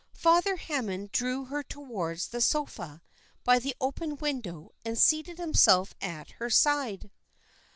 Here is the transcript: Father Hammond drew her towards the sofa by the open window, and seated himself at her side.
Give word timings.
Father 0.15 0.55
Hammond 0.55 1.11
drew 1.11 1.45
her 1.45 1.61
towards 1.61 2.29
the 2.29 2.41
sofa 2.41 3.03
by 3.43 3.59
the 3.59 3.75
open 3.79 4.17
window, 4.17 4.71
and 4.83 4.97
seated 4.97 5.37
himself 5.37 5.93
at 6.01 6.31
her 6.41 6.49
side. 6.49 7.11